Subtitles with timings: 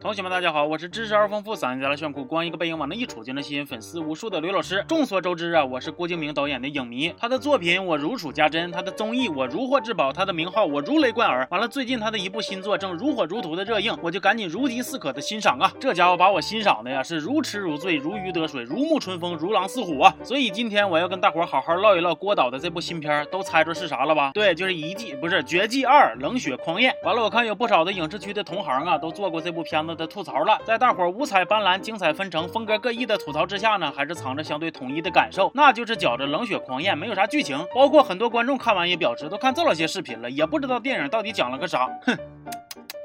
[0.00, 4.84] 同学们，大家好，我是知识而丰富、嗓音再来炫酷、光一个背影往那一杵就能吸引粉丝无数的刘老师。
[4.88, 11.46] 众所周知啊，我是郭敬明导演的影迷，他的作品我如数家珍，他的综艺我如获至宝，他的名号我如雷贯耳。
[11.50, 15.72] 完了，最近他的一部新作正如火如荼的热映，我就赶紧如饥似渴的欣赏啊。
[15.78, 20.14] 这家伙把我欣赏的呀是如痴如醉、如鱼得水、如沐春风、如狼似虎啊。
[20.24, 24.32] 所以今天我要跟大伙好好唠一唠郭导的这部新片，都猜出是啥了吧？
[24.34, 26.92] 对，就是《一季》，不是《绝技二：冷血狂焰》。
[27.06, 30.58] 完了，我看有不少的影视区的同行啊，都做过这部片子的吐槽了。
[30.64, 37.64] 在大伙五彩斑斓、精彩纷呈、风格各异的吐槽之下呢，还是藏着相对统一的感受，那就是觉着冷血狂艳没有啥剧情。
[37.74, 41.88] 包括很多观众看完也表示，都看这老些视频了，也不知道电影到底讲了个啥。
[42.06, 42.16] 哼。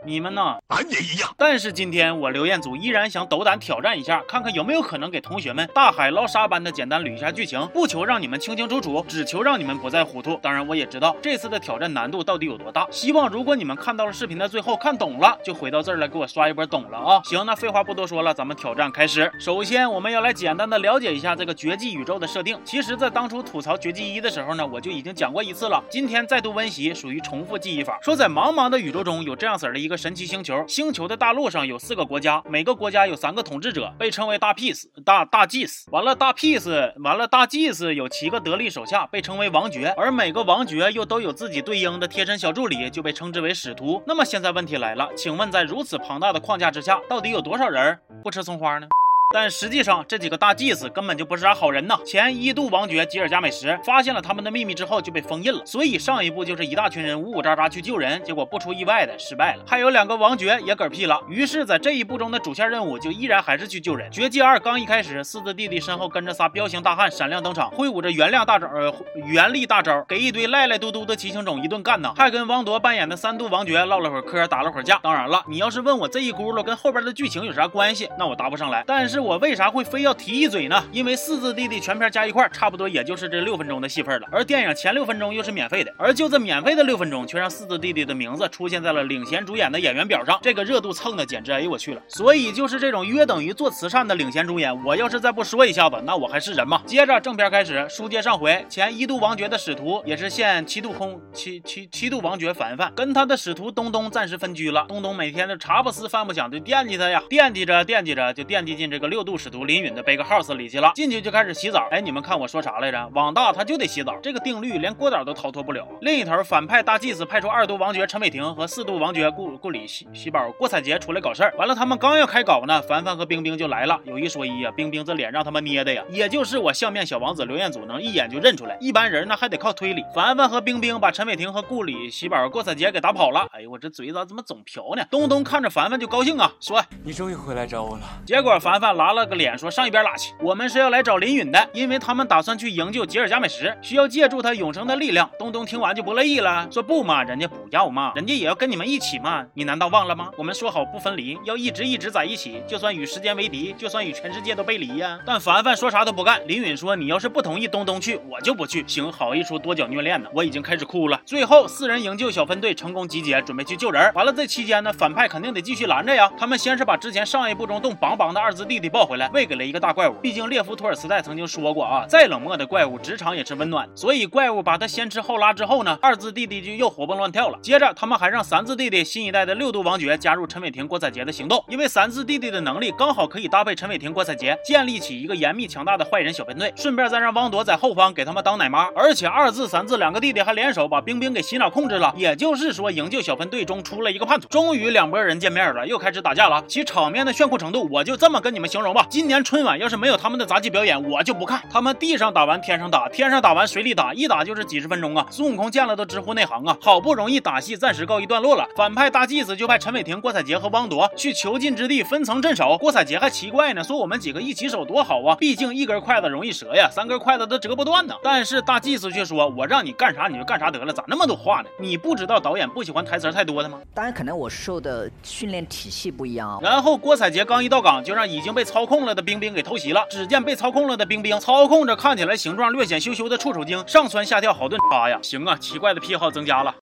[0.10, 0.58] 你们呢？
[0.70, 1.30] 俺也一样。
[1.38, 10.40] 但是今天我刘彦祖依然想斗胆挑战一下，看看有没有可能给同学们大海捞沙般的简单捋一下剧情，不求让你们清清楚楚，只求让你们不再糊涂。
[10.42, 12.88] 当然，我也知道这次的挑战难度到底有多大。
[12.90, 17.22] 希望如果你们看到了视频的最后看懂了，就回到这儿来给我刷一波懂了啊！
[17.26, 19.32] 行，那废话不多说了，咱们挑战开始。
[19.40, 22.60] 首先，我们要来简单的了解一下这个绝技宇宙的设定。
[22.66, 25.84] 其实，在当初吐槽绝技一的时候呢，我就已经讲过一次了。
[25.88, 28.00] 今天再度温习，属于重复记忆法。
[28.02, 30.64] 说在茫茫的宇宙中有这样式儿的一个神奇星球。
[30.66, 35.90] 星球的大陆上有四个国家，每个国家有三个统治者，被称为大 peace 大大祭司。
[35.92, 44.02] 完了大 peace 完了大祭司有七个得力手下，被称为王爵，而每个王爵又都有自己对应的贴身小助理，就被称之为使徒。
[44.08, 48.88] 那么现在问题来了，请问在如此庞大的框架之下，到底有多少人不吃葱花呢？
[49.32, 52.00] 但实际上，这几个大祭司根本就不是啥好人呐。
[52.04, 55.64] 前一度王爵吉尔加美什发现了他们的秘密之后，就被封印了。
[55.64, 59.64] 所以上一步就是一大群人呜呜喳喳去救人，结果不出意外的失败了。
[59.68, 61.22] 还有两个王爵也嗝屁了。
[61.30, 64.12] 于是，在这一步中的主线任务就依然还是去救人。
[64.12, 68.92] 绝技二刚一开始，四字弟弟身后跟着仨彪形大汉闪亮登场，挥舞着原谅大招，呃，
[69.28, 72.12] 原力大招，给一堆赖赖嘟嘟的骑行种一顿干呢。
[72.18, 74.98] 还跟汪铎扮演的三度王爵唠了会儿嗑，打了会儿架。
[75.04, 78.84] 当然了，你要是问我这一轱辘跟后边的剧情有啥关系，那我答不上来。
[78.88, 79.19] 但是。
[79.20, 80.84] 我为啥会非要提一嘴呢？
[80.92, 84.28] 因为四字弟弟全片加一块，差不多也就是这六分钟的戏份了。
[84.32, 90.40] 而电影前六分钟又是免费的，而就这免费的六分钟，却让四字弟弟的名字出现在了领衔主演的演员表上。
[90.42, 92.02] 这个热度蹭的简直，哎呦我去了！
[92.08, 96.82] 所以就是这种约等于做慈善的领衔主演，我要是再不说一下子，那我还是人吗？
[96.86, 104.86] 接着正片开始，书接上回，前一度王爵的使徒，也是现七度空七七七度王爵凡凡，跟他的使徒东东暂时分居了。
[104.88, 109.09] 东东每天的茶不思饭不想，就惦记他呀，惦记着惦记着，就惦记进这个。
[109.10, 111.88] 六度使徒林允的 big house 里去了，进去就开始洗澡。
[111.92, 113.10] 哎，你们看我说啥来着？
[113.14, 115.88] 网大他就得洗澡，这个定律连郭导都逃脱不了。
[116.02, 121.54] 另一头，反派大祭司派出二度王爵陈伟霆和四度王爵顾顾里喜喜宝郭采洁出来搞事儿。
[121.58, 124.00] 完了，他们刚要开搞呢，凡凡和冰冰就来了。
[124.04, 128.78] 有一说一呀，冰冰这脸让他们捏的呀，也就是我相面小王子刘彦祖能一眼就认出来。
[128.80, 130.06] 一般人呢还得靠推理。
[130.14, 133.48] 凡凡和冰冰把陈伟霆和顾里喜宝郭采洁给打跑了。
[133.54, 135.04] 哎呦，我这嘴咋怎么总瓢呢？
[135.10, 138.04] 东东看着凡凡就高兴啊，说你终于回来找我了。
[138.24, 138.90] 结果凡凡。
[139.00, 140.34] 拉了个脸，说上一边拉去。
[140.42, 145.30] 我们是要来找林允的，因为他们打算去营救吉尔加美什，需要借助他永生的力量。
[145.40, 149.46] 东东听完就不乐意了，说不嘛，人家不要嘛，人家也要跟你们一起嘛。
[149.54, 150.30] 你难道忘了吗？
[150.36, 155.18] 我们说好不分离，要一直一直在一起，就算与时间为敌，就算与全世界都背离呀。
[155.26, 156.46] 但凡凡说啥都不干。
[156.46, 158.84] 林允说，你要是不同意东东去，我就不去。
[158.86, 161.22] 行，好一出多角虐恋呢，我已经开始哭了。
[161.26, 164.12] 最后四人营救小分队成功集结，准备去救人。
[164.14, 166.30] 完了，这期间呢，反派肯定得继续拦着呀。
[166.38, 169.70] 他们先是把之前上一部中冻邦邦的二字弟弟抱回来，喂给了。
[169.70, 173.88] 一个大怪物，毕竟列夫托尔斯泰曾经说过啊，再冷漠的怪物，职场也是温暖。
[173.94, 177.60] 所以怪物把他先吃后拉之后呢，二字弟弟就又活蹦乱跳了。
[177.62, 186.74] 接着他们还让三字弟弟新一代的六度王爵加入陈伟霆、郭采洁的行动，因为三字弟弟的能力刚好可以搭配陈伟霆、郭采洁，建立起一个严密强大的坏人小分队。
[186.76, 192.12] 顺便再让汪铎在后方给他们当奶妈，而且二字、三字两个弟弟还联手把冰冰给洗脑控制了。
[192.18, 194.48] 也就是说，营救小分队中出了一个叛徒。
[194.48, 196.64] 终于两拨人见面了，又开始打架了。
[196.68, 199.06] 其场面的炫酷程度，我就这么跟你们形容吧。
[199.08, 199.60] 今年春。
[199.60, 201.62] 春晚要是没有他们的杂技表演，我就不看。
[201.70, 205.28] 他们地上打完，天上打，天上打完，水里打，一打就是几十分钟啊！
[205.30, 206.78] 孙悟空见了都直呼内行啊！
[206.82, 212.78] 好不容易打戏暂时告一段落了，反派大祭司就派陈伟霆、郭采洁和汪铎去囚禁之地分层镇守。
[212.78, 215.36] 郭采洁还奇怪呢，说我们几个一起守多好啊！
[215.36, 218.16] 毕竟一根筷子容易折呀，三根筷子都折不断呢。
[218.24, 221.70] 但是大祭司却说：“我让你干啥你就干啥得了，咋那么多话呢？
[221.82, 226.60] 你不知道导演不喜欢台词太多的吗？”当然，可能我受的训练体系不一样啊。
[226.62, 230.06] 然后郭采洁刚一到岗，就让已经被被操控了的冰冰给偷袭了。
[230.10, 235.18] 只见被操控了的冰冰操控着看起来形状略显羞羞的触手精，上蹿下跳好顿插呀！
[235.22, 236.76] 行啊，奇怪的癖好增加了。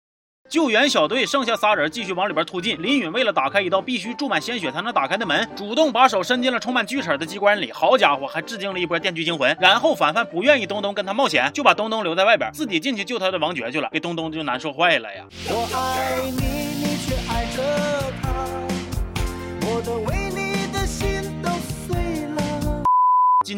[0.50, 2.82] 救援小队剩下仨人继续往里边突进。
[2.82, 7.72] 林允为了打开一道必须注满鲜血才能打开的门，主动把手伸进了充满锯齿的机关里。
[7.72, 9.52] 好家伙，还致敬了一波《电锯惊魂》。
[9.60, 13.90] 然后凡凡不愿意东东跟他冒险，就把东东留在外边，自己进去救他的王爵去了。
[13.92, 15.24] 给东东就难受坏了呀！
[15.48, 16.42] 我爱你，
[16.82, 17.97] 你却爱着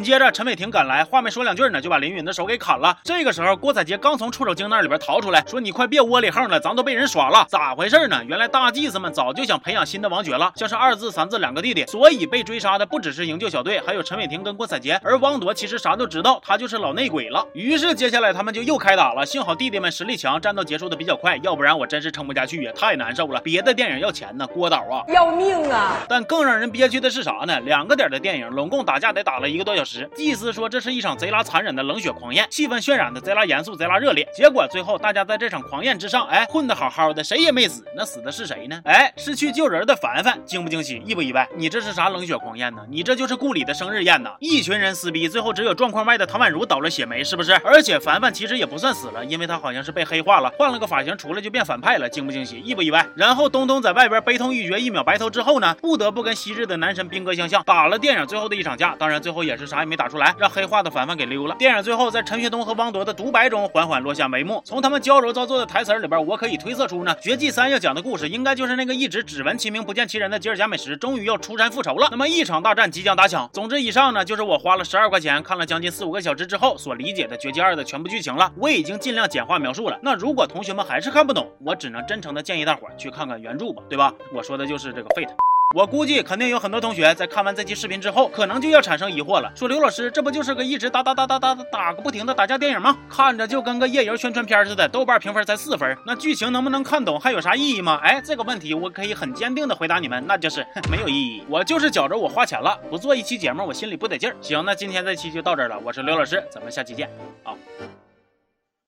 [0.10, 2.98] 接着陈伟霆赶来，话没说两句呢，就把林允的手给砍了。
[3.04, 15.00] 这个时候，郭采洁刚从触手精那里边逃出来，说：“你快别窝里横了，咱都被人耍了，咋回事呢？”原来大祭司们早就想培养新的王爵了，像是二字、三字两个弟弟，所以被追杀的不只是营救小队，还有陈伟霆跟郭采洁。
[15.04, 17.46] 而汪铎其实啥都知道，他就是老内鬼了。
[17.54, 19.24] 于是接下来他们就又开打了。
[19.24, 23.40] 幸好弟弟们实力强，战斗结束的比较快，要不然我真是撑不下去呀，太难受了。
[23.42, 25.98] 别的电影要钱呢，郭导啊，要命啊！
[26.10, 27.60] 但更让人憋屈的是啥呢？
[27.60, 29.99] 两个点的电影，拢共打架得打了一个多小时。
[30.16, 34.28] 祭司说这是一场贼拉残忍的冷血狂宴，气氛渲染的贼拉严肃、贼拉热烈。
[34.36, 37.84] 结果最后大家在这场狂宴之上，哎，混得好好的，谁也没死。
[37.96, 38.80] 那死的是谁呢？
[38.86, 40.40] 哎，是去救人的凡凡。
[40.46, 41.02] 惊不惊喜？
[41.06, 41.48] 意不意外？
[41.56, 42.82] 你这是啥冷血狂宴呢？
[42.90, 44.32] 你这就是顾里的生日宴呐！
[44.40, 47.54] 一群人撕逼，最后只有状况外的唐宛如倒了血霉，是不是？
[47.64, 52.10] 而且凡凡其实也不算死了，因为他好像是被黑化了，换了个发型，出来就变反派了。
[52.10, 52.60] 惊不惊喜？
[52.60, 53.06] 意不意外？
[53.16, 58.96] 然后东东在外边悲痛欲绝，一秒白头之后呢，不得不跟昔日的男神兵哥相向，打了电影最后的一场架。
[58.98, 61.56] 当然最后也是啥也没打出来，让黑化的凡凡给溜了。
[61.56, 64.62] 电影最后在陈学冬和汪铎的独白中缓缓落下帷幕。
[64.64, 72.08] 从他们娇柔造作的台词里边，我可以推测出呢，绝技三要讲的故事应该就是那个一直只闻其名不见其人的吉尔伽美什，终于要出山复仇了。
[72.12, 73.50] 那么一场大战即将打响。
[73.52, 78.52] 总之以上呢，就是我花了十二块钱看了将近四五个小时之后所理解的《绝技二》的全部剧情了。
[78.56, 80.00] 我已经尽量简化描述了。
[80.04, 84.14] 那如果同学们还是看不懂，我只能真诚的建议大伙儿去看看原著吧，对吧？
[84.34, 85.49] 我说的就是这个 Fate。
[85.76, 92.98] 我估计肯定有很多同学在看完这期视频之后，可能就要产生疑惑了，说刘老师，这不就是个一直打打打打打打个不停的打架电影吗？
[93.08, 98.00] 看着就跟个夜游宣传片似的，豆瓣评分才四分，那剧情能不能看懂还有啥意义吗？
[98.02, 101.44] 哎，这个问题我可以很坚定的回答你们，那就是没有意义。
[101.48, 104.36] 我就是觉着我花钱了，不做一期节目我心里不得劲儿。
[104.42, 107.08] 行，那今天这期就到这儿了，我是刘老师，咱们下期见
[107.44, 107.54] 啊。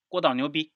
[0.09, 0.71] 郭导牛逼。